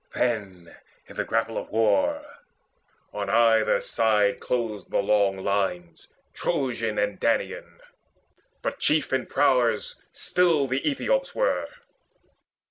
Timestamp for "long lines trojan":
4.97-6.97